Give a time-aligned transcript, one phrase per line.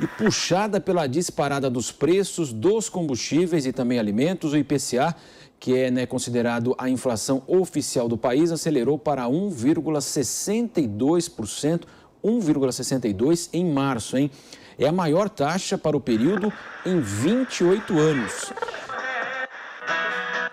[0.00, 5.14] E puxada pela disparada dos preços dos combustíveis e também alimentos, o IPCA,
[5.58, 11.82] que é né, considerado a inflação oficial do país, acelerou para 1,62%,
[12.24, 14.30] 1,62% em março, hein?
[14.78, 16.52] É a maior taxa para o período
[16.84, 18.52] em 28 anos.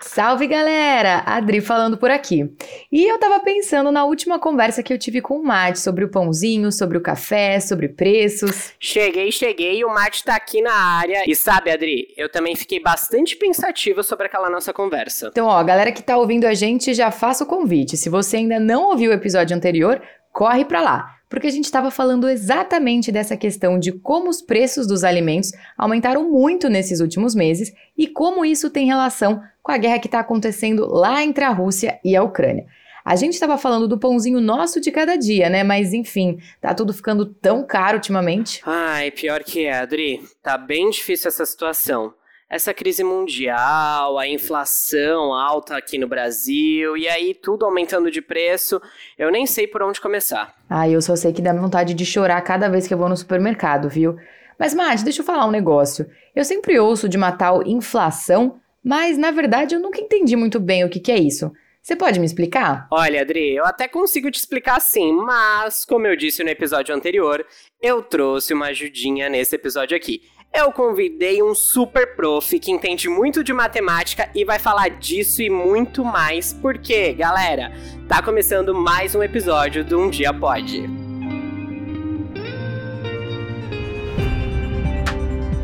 [0.00, 1.22] Salve galera!
[1.26, 2.50] Adri falando por aqui.
[2.90, 6.10] E eu tava pensando na última conversa que eu tive com o Mate sobre o
[6.10, 8.72] pãozinho, sobre o café, sobre preços.
[8.80, 11.22] Cheguei, cheguei, o Mate tá aqui na área.
[11.26, 15.28] E sabe, Adri, eu também fiquei bastante pensativa sobre aquela nossa conversa.
[15.28, 17.96] Então, ó, galera que tá ouvindo a gente, já faça o convite.
[17.96, 20.00] Se você ainda não ouviu o episódio anterior,
[20.32, 24.86] corre pra lá porque a gente estava falando exatamente dessa questão de como os preços
[24.86, 30.00] dos alimentos aumentaram muito nesses últimos meses e como isso tem relação com a guerra
[30.00, 32.66] que está acontecendo lá entre a Rússia e a Ucrânia.
[33.04, 35.64] A gente estava falando do pãozinho nosso de cada dia, né?
[35.64, 38.60] Mas enfim, tá tudo ficando tão caro ultimamente.
[38.66, 40.20] Ai, pior que é, Adri.
[40.42, 42.12] Tá bem difícil essa situação
[42.50, 48.82] essa crise mundial, a inflação alta aqui no Brasil, e aí tudo aumentando de preço,
[49.16, 50.52] eu nem sei por onde começar.
[50.68, 53.16] Ah, eu só sei que dá vontade de chorar cada vez que eu vou no
[53.16, 54.16] supermercado, viu?
[54.58, 56.10] Mas, Mate, deixa eu falar um negócio.
[56.34, 60.84] Eu sempre ouço de uma tal inflação, mas na verdade eu nunca entendi muito bem
[60.84, 61.52] o que, que é isso.
[61.80, 62.86] Você pode me explicar?
[62.90, 67.46] Olha, Adri, eu até consigo te explicar sim, mas, como eu disse no episódio anterior,
[67.80, 70.20] eu trouxe uma ajudinha nesse episódio aqui
[70.52, 75.48] eu convidei um super prof que entende muito de matemática e vai falar disso e
[75.48, 77.72] muito mais, porque, galera,
[78.08, 80.80] tá começando mais um episódio do Um Dia Pode.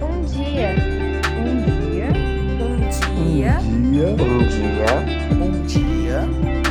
[0.03, 0.75] Um dia.
[1.37, 1.57] Um
[1.91, 2.09] dia.
[2.63, 3.59] Um dia.
[3.59, 4.13] Um dia.
[4.13, 4.97] Um dia.
[5.33, 6.21] Um dia.
[6.21, 6.66] Um dia.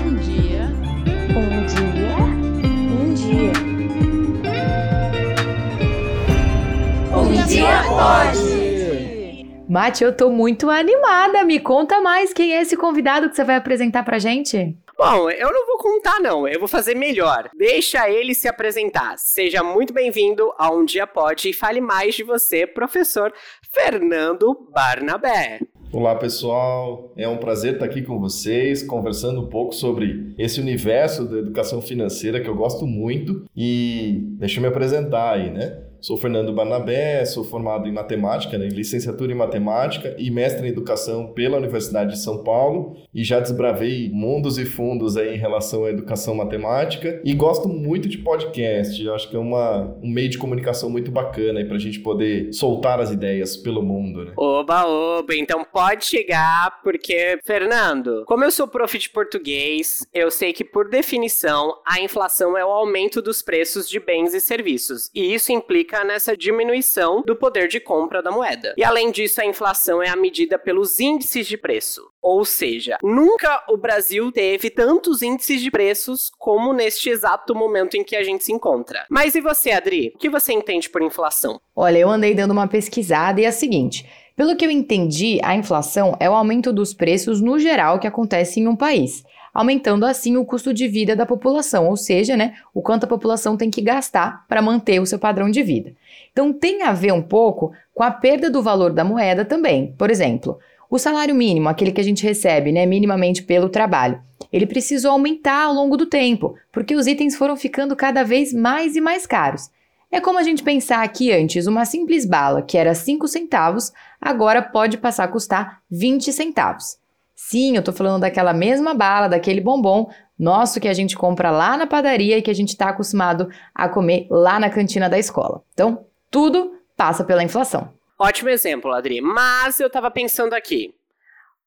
[9.75, 11.43] Mate, eu tô muito animada.
[11.43, 14.73] Me conta mais quem é esse convidado que você vai apresentar pra gente.
[14.97, 17.49] Bom, eu não vou contar não, eu vou fazer melhor.
[17.53, 19.17] Deixa ele se apresentar.
[19.17, 23.33] Seja muito bem-vindo a Um Dia Pode e fale mais de você, professor
[23.69, 25.59] Fernando Barnabé.
[25.91, 31.25] Olá pessoal, é um prazer estar aqui com vocês, conversando um pouco sobre esse universo
[31.25, 35.84] da educação financeira que eu gosto muito e deixa eu me apresentar aí, né?
[36.05, 40.69] Sou Fernando Barnabé, sou formado em matemática, né, em licenciatura em matemática e mestre em
[40.69, 45.83] educação pela Universidade de São Paulo e já desbravei mundos e fundos aí em relação
[45.83, 49.03] à educação matemática e gosto muito de podcast.
[49.03, 52.53] Eu acho que é uma, um meio de comunicação muito bacana para a gente poder
[52.53, 54.25] soltar as ideias pelo mundo.
[54.25, 54.33] Né?
[54.37, 60.53] Oba, oba, então pode chegar, porque, Fernando, como eu sou prof de português, eu sei
[60.53, 65.33] que por definição a inflação é o aumento dos preços de bens e serviços, e
[65.33, 68.73] isso implica nessa diminuição do poder de compra da moeda.
[68.77, 72.01] E além disso, a inflação é a medida pelos índices de preço.
[72.21, 78.03] Ou seja, nunca o Brasil teve tantos índices de preços como neste exato momento em
[78.03, 79.05] que a gente se encontra.
[79.09, 80.11] Mas e você, Adri?
[80.15, 81.61] O que você entende por inflação?
[81.75, 84.09] Olha, eu andei dando uma pesquisada e é a seguinte.
[84.35, 88.59] Pelo que eu entendi, a inflação é o aumento dos preços no geral que acontece
[88.59, 89.23] em um país
[89.55, 93.55] aumentando assim o custo de vida da população, ou seja, né, o quanto a população
[93.55, 95.93] tem que gastar para manter o seu padrão de vida.
[96.33, 99.95] Então tem a ver um pouco com a perda do valor da moeda também.
[99.97, 100.59] Por exemplo,
[100.89, 104.19] o salário mínimo, aquele que a gente recebe, né, minimamente pelo trabalho,
[104.51, 108.97] ele precisou aumentar ao longo do tempo, porque os itens foram ficando cada vez mais
[108.97, 109.69] e mais caros.
[110.11, 114.61] É como a gente pensar que antes uma simples bala, que era 5 centavos, agora
[114.61, 116.97] pode passar a custar 20 centavos.
[117.35, 121.77] Sim, eu tô falando daquela mesma bala, daquele bombom nosso que a gente compra lá
[121.77, 125.61] na padaria e que a gente está acostumado a comer lá na cantina da escola.
[125.73, 127.93] Então, tudo passa pela inflação.
[128.17, 129.19] Ótimo exemplo, Adri.
[129.21, 130.93] Mas eu estava pensando aqui.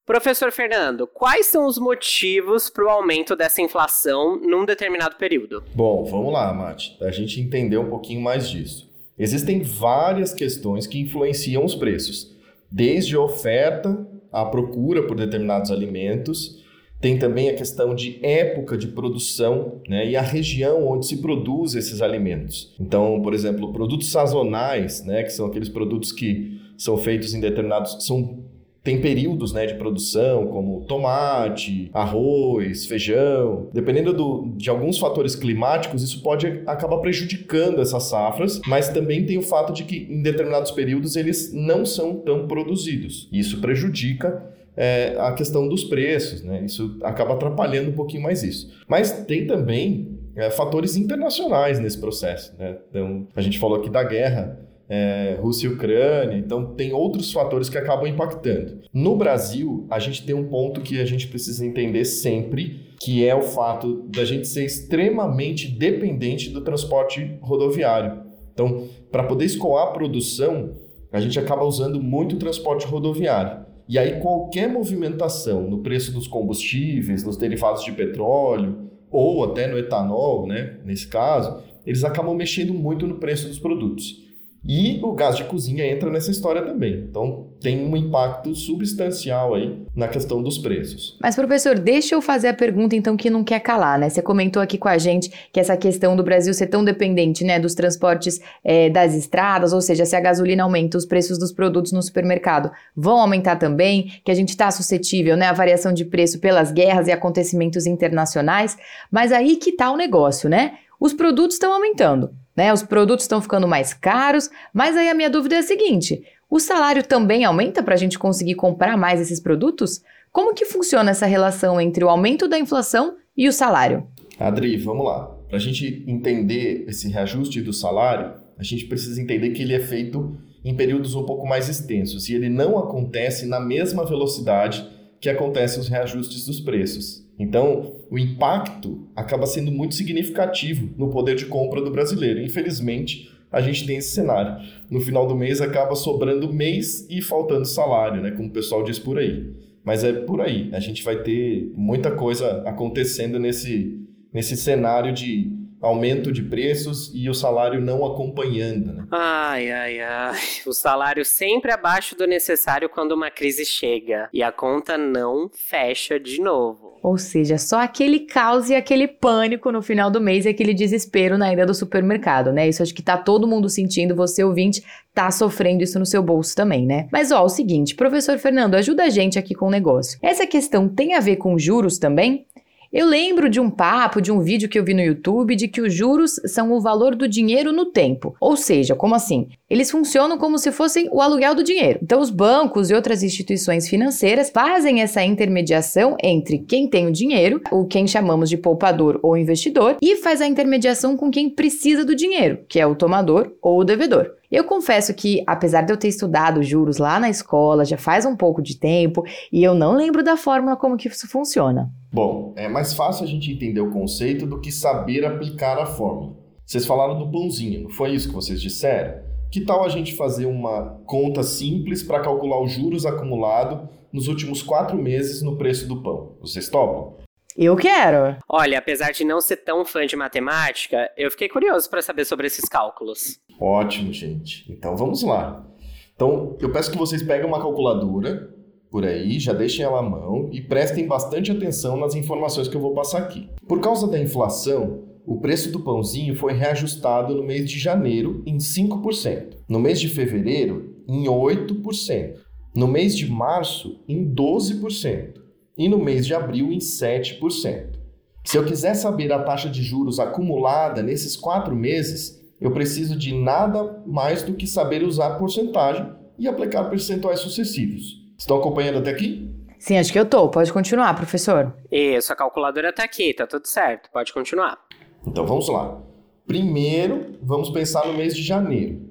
[0.08, 5.62] Professor Fernando, quais são os motivos para o aumento dessa inflação num determinado período?
[5.74, 8.90] Bom, vamos lá, Mate, a gente entender um pouquinho mais disso.
[9.18, 12.34] Existem várias questões que influenciam os preços,
[12.70, 16.64] desde oferta a procura por determinados alimentos.
[17.02, 21.74] Tem também a questão de época de produção né, e a região onde se produz
[21.74, 22.74] esses alimentos.
[22.80, 28.06] Então, por exemplo, produtos sazonais, né, que são aqueles produtos que são feitos em determinados.
[28.06, 28.44] São,
[28.82, 33.68] tem períodos né, de produção, como tomate, arroz, feijão.
[33.72, 39.36] Dependendo do, de alguns fatores climáticos, isso pode acabar prejudicando essas safras, mas também tem
[39.36, 43.28] o fato de que em determinados períodos eles não são tão produzidos.
[43.32, 44.42] Isso prejudica
[44.76, 46.62] é, a questão dos preços, né?
[46.64, 48.72] Isso acaba atrapalhando um pouquinho mais isso.
[48.86, 52.76] Mas tem também é, fatores internacionais nesse processo, né?
[52.88, 57.68] Então, a gente falou aqui da guerra é, Rússia e Ucrânia, então tem outros fatores
[57.68, 58.78] que acabam impactando.
[58.92, 63.34] No Brasil, a gente tem um ponto que a gente precisa entender sempre, que é
[63.34, 68.22] o fato da gente ser extremamente dependente do transporte rodoviário.
[68.52, 70.74] Então, para poder escoar a produção,
[71.12, 73.66] a gente acaba usando muito o transporte rodoviário.
[73.88, 79.78] E aí, qualquer movimentação no preço dos combustíveis, nos derivados de petróleo, ou até no
[79.78, 84.27] etanol, né, nesse caso, eles acabam mexendo muito no preço dos produtos.
[84.68, 87.06] E o gás de cozinha entra nessa história também.
[87.08, 91.16] Então, tem um impacto substancial aí na questão dos preços.
[91.22, 94.10] Mas, professor, deixa eu fazer a pergunta, então, que não quer calar, né?
[94.10, 97.58] Você comentou aqui com a gente que essa questão do Brasil ser tão dependente, né,
[97.58, 101.90] dos transportes é, das estradas, ou seja, se a gasolina aumenta, os preços dos produtos
[101.90, 106.38] no supermercado vão aumentar também, que a gente está suscetível, né, à variação de preço
[106.40, 108.76] pelas guerras e acontecimentos internacionais.
[109.10, 110.72] Mas aí que tá o negócio, né?
[110.98, 112.30] Os produtos estão aumentando.
[112.56, 112.72] Né?
[112.72, 116.58] Os produtos estão ficando mais caros, mas aí a minha dúvida é a seguinte: o
[116.58, 120.02] salário também aumenta para a gente conseguir comprar mais esses produtos?
[120.32, 124.06] Como que funciona essa relação entre o aumento da inflação e o salário?
[124.38, 125.26] Adri, vamos lá.
[125.48, 129.80] Para a gente entender esse reajuste do salário, a gente precisa entender que ele é
[129.80, 134.86] feito em períodos um pouco mais extensos e ele não acontece na mesma velocidade
[135.20, 137.24] que acontecem os reajustes dos preços.
[137.38, 142.40] Então, o impacto acaba sendo muito significativo no poder de compra do brasileiro.
[142.40, 144.56] Infelizmente, a gente tem esse cenário.
[144.90, 148.98] No final do mês acaba sobrando mês e faltando salário, né, como o pessoal diz
[148.98, 149.52] por aí.
[149.84, 150.68] Mas é por aí.
[150.72, 157.28] A gente vai ter muita coisa acontecendo nesse, nesse cenário de aumento de preços e
[157.30, 158.92] o salário não acompanhando.
[158.92, 159.06] Né?
[159.10, 160.38] Ai, ai, ai.
[160.66, 166.18] O salário sempre abaixo do necessário quando uma crise chega e a conta não fecha
[166.18, 166.87] de novo.
[167.02, 171.38] Ou seja, só aquele caos e aquele pânico no final do mês e aquele desespero
[171.38, 172.68] na ida do supermercado, né?
[172.68, 174.82] Isso acho que tá todo mundo sentindo, você ouvinte
[175.14, 177.08] tá sofrendo isso no seu bolso também, né?
[177.10, 180.18] Mas ó, o seguinte, professor Fernando, ajuda a gente aqui com o negócio.
[180.22, 182.46] Essa questão tem a ver com juros também?
[182.90, 185.82] Eu lembro de um papo, de um vídeo que eu vi no YouTube, de que
[185.82, 188.34] os juros são o valor do dinheiro no tempo.
[188.40, 189.48] Ou seja, como assim?
[189.68, 191.98] Eles funcionam como se fossem o aluguel do dinheiro.
[192.02, 197.60] Então, os bancos e outras instituições financeiras fazem essa intermediação entre quem tem o dinheiro,
[197.70, 202.16] ou quem chamamos de poupador ou investidor, e faz a intermediação com quem precisa do
[202.16, 204.37] dinheiro, que é o tomador ou o devedor.
[204.50, 208.34] Eu confesso que, apesar de eu ter estudado juros lá na escola, já faz um
[208.34, 209.22] pouco de tempo,
[209.52, 211.92] e eu não lembro da fórmula como que isso funciona.
[212.10, 216.34] Bom, é mais fácil a gente entender o conceito do que saber aplicar a fórmula.
[216.64, 219.20] Vocês falaram do pãozinho, não foi isso que vocês disseram?
[219.50, 224.62] Que tal a gente fazer uma conta simples para calcular os juros acumulados nos últimos
[224.62, 226.36] quatro meses no preço do pão?
[226.40, 227.18] Vocês topam?
[227.60, 228.36] Eu quero.
[228.48, 232.46] Olha, apesar de não ser tão fã de matemática, eu fiquei curioso para saber sobre
[232.46, 233.40] esses cálculos.
[233.58, 234.64] Ótimo, gente.
[234.70, 235.66] Então vamos lá.
[236.14, 238.48] Então, eu peço que vocês peguem uma calculadora
[238.88, 242.80] por aí, já deixem ela à mão e prestem bastante atenção nas informações que eu
[242.80, 243.50] vou passar aqui.
[243.66, 248.58] Por causa da inflação, o preço do pãozinho foi reajustado no mês de janeiro em
[248.58, 252.36] 5%, no mês de fevereiro em 8%,
[252.72, 255.47] no mês de março em 12%
[255.78, 257.96] e no mês de abril em 7%.
[258.44, 263.32] Se eu quiser saber a taxa de juros acumulada nesses quatro meses, eu preciso de
[263.32, 268.26] nada mais do que saber usar porcentagem e aplicar percentuais sucessivos.
[268.36, 269.54] Estão acompanhando até aqui?
[269.78, 270.48] Sim, acho que eu tô.
[270.48, 271.72] Pode continuar, professor.
[271.90, 274.10] Isso, a calculadora tá aqui, tá tudo certo.
[274.10, 274.76] Pode continuar.
[275.24, 276.00] Então vamos lá.
[276.46, 279.06] Primeiro, vamos pensar no mês de janeiro.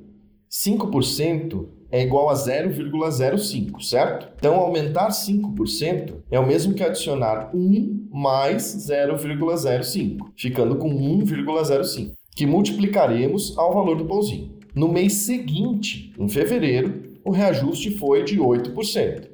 [0.50, 4.28] 5% é igual a 0,05, certo?
[4.38, 12.46] Então, aumentar 5% é o mesmo que adicionar 1 mais 0,05, ficando com 1,05, que
[12.46, 14.58] multiplicaremos ao valor do pãozinho.
[14.76, 19.28] No mês seguinte, em fevereiro, o reajuste foi de 8%,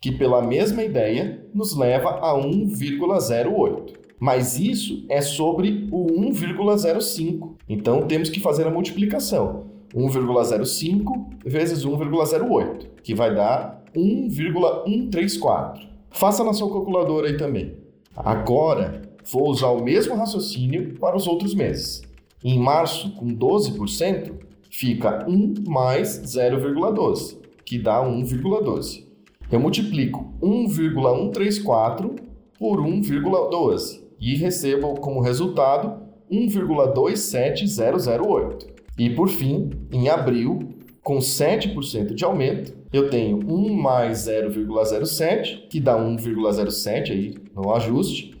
[0.00, 3.94] que pela mesma ideia nos leva a 1,08.
[4.20, 7.54] Mas isso é sobre o 1,05.
[7.66, 9.69] Então temos que fazer a multiplicação.
[9.94, 15.88] 1,05 vezes 1,08, que vai dar 1,134.
[16.10, 17.76] Faça na sua calculadora aí também.
[18.16, 22.02] Agora, vou usar o mesmo raciocínio para os outros meses.
[22.42, 24.32] Em março, com 12%,
[24.70, 29.04] fica 1 mais 0,12, que dá 1,12.
[29.50, 32.16] Eu multiplico 1,134
[32.58, 38.79] por 1,12 e recebo como resultado 1,27008.
[39.00, 40.58] E por fim, em abril,
[41.02, 48.38] com 7% de aumento, eu tenho 1 mais 0,07, que dá 1,07 aí no ajuste,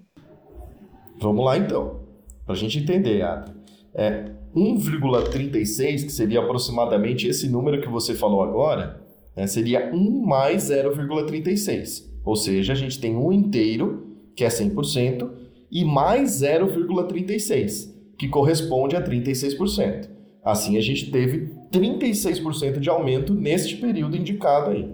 [1.18, 2.02] Vamos lá então,
[2.46, 3.54] para a gente entender, Adri.
[3.94, 9.02] É, 1,36, que seria aproximadamente esse número que você falou agora,
[9.34, 12.04] né, seria 1 mais 0,36.
[12.26, 15.32] Ou seja, a gente tem um inteiro, que é 100%,
[15.72, 17.90] e mais 0,36,
[18.20, 20.15] que corresponde a 36%.
[20.46, 24.88] Assim, a gente teve 36% de aumento neste período indicado aí.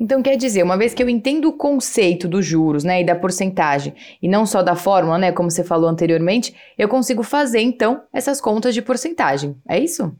[0.00, 3.14] Então, quer dizer, uma vez que eu entendo o conceito dos juros, né, e da
[3.14, 8.02] porcentagem, e não só da fórmula, né, como você falou anteriormente, eu consigo fazer, então,
[8.12, 9.56] essas contas de porcentagem.
[9.68, 10.12] É isso?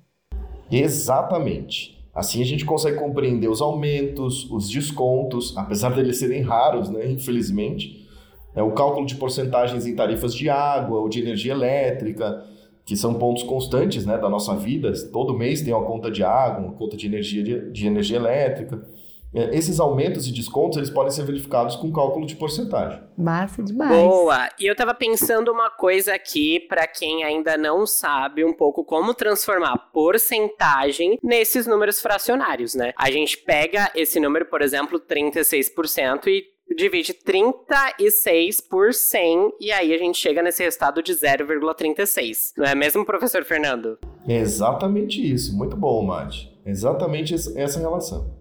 [0.71, 1.99] Exatamente.
[2.15, 8.09] Assim a gente consegue compreender os aumentos, os descontos, apesar deles serem raros, né, infelizmente.
[8.55, 12.45] É o cálculo de porcentagens em tarifas de água ou de energia elétrica,
[12.89, 14.91] que são pontos constantes né, da nossa vida.
[15.13, 18.83] Todo mês tem uma conta de água, uma conta de energia, de, de energia elétrica.
[19.35, 22.99] É, esses aumentos e descontos eles podem ser verificados com cálculo de porcentagem.
[23.15, 23.91] Massa demais.
[23.91, 24.49] Boa!
[24.59, 29.13] E eu tava pensando uma coisa aqui para quem ainda não sabe um pouco como
[29.13, 32.95] transformar porcentagem nesses números fracionários, né?
[32.97, 39.95] A gente pega esse número, por exemplo, 36% e divide 36 por 100 e aí
[39.95, 42.53] a gente chega nesse resultado de 0,36.
[42.57, 43.99] Não é mesmo, professor Fernando?
[44.27, 45.57] exatamente isso.
[45.57, 46.53] Muito bom, Mate.
[46.65, 48.39] Exatamente essa relação.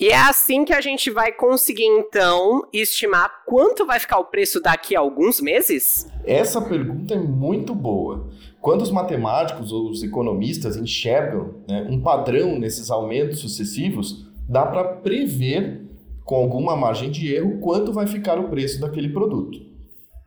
[0.00, 4.58] E é assim que a gente vai conseguir, então, estimar quanto vai ficar o preço
[4.58, 6.08] daqui a alguns meses?
[6.24, 8.30] Essa pergunta é muito boa.
[8.62, 14.84] Quando os matemáticos ou os economistas enxergam né, um padrão nesses aumentos sucessivos, dá para
[14.84, 15.82] prever,
[16.30, 19.58] com alguma margem de erro, quanto vai ficar o preço daquele produto.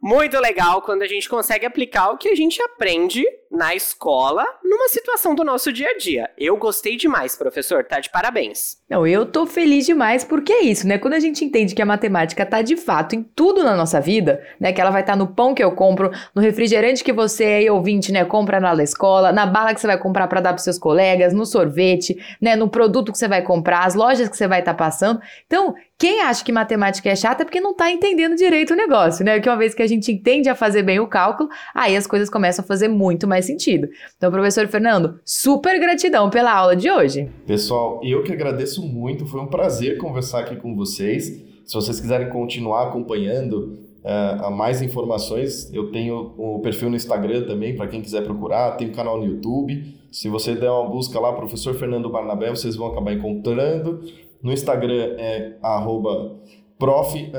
[0.02, 3.26] Muito legal quando a gente consegue aplicar o que a gente aprende
[3.60, 6.30] na escola numa situação do nosso dia a dia.
[6.38, 8.78] Eu gostei demais, professor, tá de parabéns.
[8.90, 10.98] Não, eu tô feliz demais porque é isso, né?
[10.98, 14.42] Quando a gente entende que a matemática tá de fato em tudo na nossa vida,
[14.58, 14.72] né?
[14.72, 17.70] Que ela vai estar tá no pão que eu compro, no refrigerante que você aí
[17.70, 20.80] ouvinte, né, compra na escola, na bala que você vai comprar para dar pros seus
[20.80, 24.60] colegas, no sorvete, né, no produto que você vai comprar, as lojas que você vai
[24.60, 25.20] estar tá passando.
[25.46, 29.26] Então, quem acha que matemática é chata é porque não tá entendendo direito o negócio,
[29.26, 29.38] né?
[29.42, 32.30] Que uma vez que a gente entende a fazer bem o cálculo, aí as coisas
[32.30, 33.90] começam a fazer muito mais sentido.
[34.18, 37.30] Então, professor Fernando, super gratidão pela aula de hoje.
[37.46, 41.26] Pessoal, eu que agradeço muito, foi um prazer conversar aqui com vocês.
[41.66, 47.76] Se vocês quiserem continuar acompanhando uh, mais informações, eu tenho o perfil no Instagram também,
[47.76, 49.96] para quem quiser procurar, tem o um canal no YouTube.
[50.12, 54.02] Se você der uma busca lá, professor Fernando Barnabé, vocês vão acabar encontrando.
[54.42, 56.40] No Instagram é arroba
[56.80, 57.32] prof,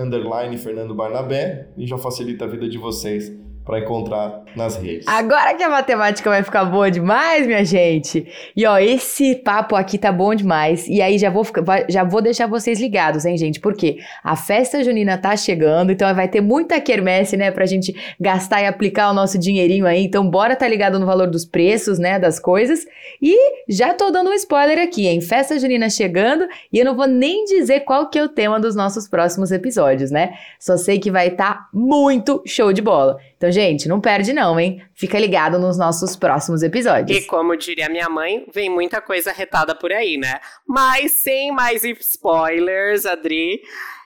[0.94, 3.32] Barnabé, e já facilita a vida de vocês
[3.70, 5.06] para encontrar nas redes.
[5.06, 8.26] Agora que a matemática vai ficar boa demais, minha gente.
[8.56, 10.88] E ó, esse papo aqui tá bom demais.
[10.88, 11.46] E aí já vou
[11.88, 13.60] já vou deixar vocês ligados, hein, gente?
[13.60, 18.60] Porque a festa junina tá chegando, então vai ter muita quermesse, né, pra gente gastar
[18.60, 20.02] e aplicar o nosso dinheirinho aí.
[20.02, 22.84] Então bora tá ligado no valor dos preços, né, das coisas.
[23.22, 23.36] E
[23.68, 25.20] já tô dando um spoiler aqui, hein?
[25.20, 28.74] Festa junina chegando e eu não vou nem dizer qual que é o tema dos
[28.74, 30.32] nossos próximos episódios, né?
[30.58, 33.18] Só sei que vai estar tá muito show de bola.
[33.36, 34.82] Então, gente, não perde não, hein?
[34.94, 37.18] Fica ligado nos nossos próximos episódios.
[37.18, 40.40] E como diria minha mãe, vem muita coisa retada por aí, né?
[40.66, 43.60] Mas sem mais spoilers, Adri.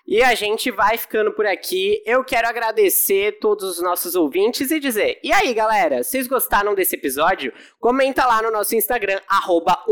[0.06, 2.02] E a gente vai ficando por aqui.
[2.04, 6.94] Eu quero agradecer todos os nossos ouvintes e dizer: e aí, galera, vocês gostaram desse
[6.94, 7.52] episódio?
[7.80, 9.82] Comenta lá no nosso Instagram, arroba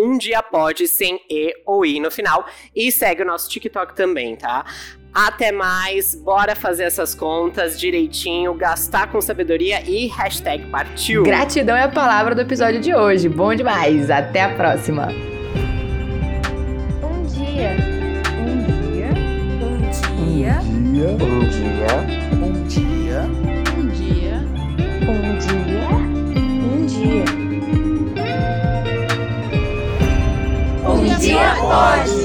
[0.87, 2.47] sem E ou I no final.
[2.77, 4.67] E segue o nosso TikTok também, tá?
[5.15, 11.23] Até mais, bora fazer essas contas direitinho, gastar com sabedoria e hashtag partiu.
[11.23, 13.29] Gratidão é a palavra do episódio de hoje.
[13.29, 14.11] Bom demais.
[14.11, 15.09] Até a próxima.
[17.03, 17.77] Um dia.
[18.41, 19.11] Um dia.
[19.61, 20.59] Um dia.
[20.63, 21.93] Um dia.
[22.41, 23.21] Um dia.
[23.69, 24.41] Um dia.
[25.07, 25.93] Um dia.
[26.65, 27.25] Um dia.
[30.89, 32.22] Um dia pode.